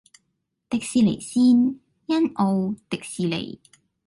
[0.67, 3.61] 迪士尼綫：欣澳，迪士尼